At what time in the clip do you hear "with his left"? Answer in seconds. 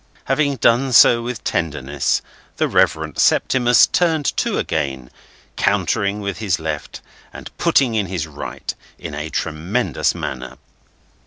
6.21-7.01